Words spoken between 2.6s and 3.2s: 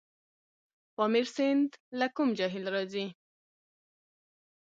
راځي؟